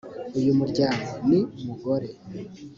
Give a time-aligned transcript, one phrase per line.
[0.39, 2.07] uyu muryango ni mugore.